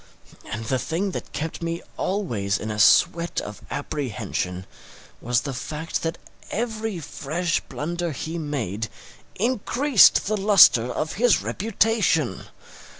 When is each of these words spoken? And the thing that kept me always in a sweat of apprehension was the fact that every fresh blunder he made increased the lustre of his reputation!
And 0.51 0.65
the 0.65 0.79
thing 0.79 1.11
that 1.11 1.31
kept 1.31 1.61
me 1.61 1.83
always 1.95 2.57
in 2.57 2.71
a 2.71 2.79
sweat 2.79 3.39
of 3.39 3.61
apprehension 3.69 4.65
was 5.21 5.41
the 5.41 5.53
fact 5.53 6.01
that 6.01 6.17
every 6.49 6.97
fresh 6.97 7.59
blunder 7.59 8.11
he 8.11 8.39
made 8.39 8.89
increased 9.35 10.25
the 10.25 10.37
lustre 10.37 10.87
of 10.91 11.13
his 11.13 11.43
reputation! 11.43 12.45